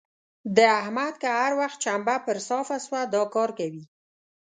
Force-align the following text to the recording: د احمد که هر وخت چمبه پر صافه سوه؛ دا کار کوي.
د 0.55 0.57
احمد 0.81 1.13
که 1.21 1.29
هر 1.39 1.51
وخت 1.59 1.77
چمبه 1.83 2.15
پر 2.25 2.37
صافه 2.49 2.77
سوه؛ 2.85 3.01
دا 3.15 3.23
کار 3.35 3.49
کوي. 3.59 3.83